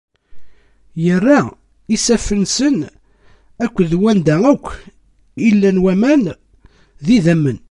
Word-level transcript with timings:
Irra 1.11 1.39
isaffen-nsen 1.95 2.77
akked 3.63 3.91
wanda 4.03 4.35
akk 4.51 4.65
i 5.47 5.49
llan 5.55 5.77
waman, 5.83 6.23
d 7.05 7.07
idammen. 7.17 7.59